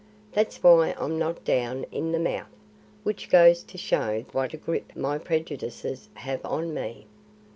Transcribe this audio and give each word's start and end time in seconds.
That's 0.31 0.63
why 0.63 0.95
I'm 0.97 1.19
not 1.19 1.43
down 1.45 1.83
in 1.91 2.11
the 2.11 2.17
mouth. 2.17 2.49
Which 3.03 3.29
goes 3.29 3.61
to 3.61 3.77
show 3.77 4.25
what 4.31 4.51
a 4.55 4.57
grip 4.57 4.95
my 4.95 5.19
prejudices 5.19 6.09
have 6.15 6.43
on 6.43 6.73
me." 6.73 7.05